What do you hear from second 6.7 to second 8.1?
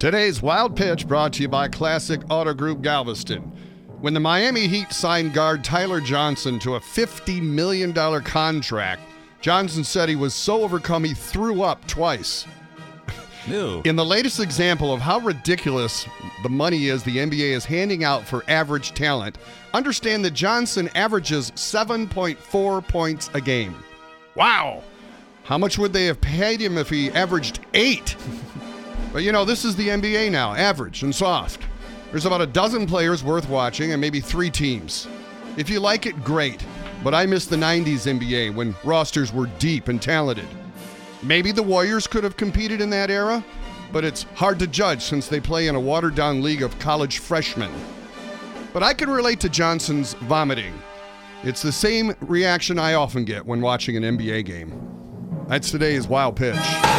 a $50 million